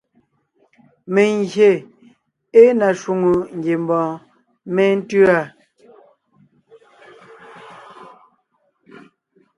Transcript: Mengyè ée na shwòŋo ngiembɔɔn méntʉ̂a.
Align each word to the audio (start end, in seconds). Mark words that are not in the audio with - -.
Mengyè 1.13 1.71
ée 2.61 2.69
na 2.79 2.87
shwòŋo 2.99 3.33
ngiembɔɔn 3.57 4.15
méntʉ̂a. 4.75 5.39